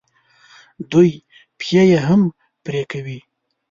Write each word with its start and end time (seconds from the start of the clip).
دوی 0.91 1.11
پښې 1.59 1.81
یې 1.91 1.99
هم 2.07 2.21
پرې 2.63 2.81
کوي. 2.91 3.19